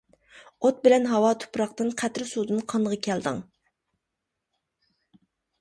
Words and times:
ئوت 0.67 0.79
بىلەن 0.87 1.03
ھاۋا 1.11 1.33
تۇپراقتىن، 1.43 1.91
قەترە 2.03 2.27
سۇدىن 2.31 2.63
قانغا 2.73 2.99
كەلدىڭ. 3.09 3.45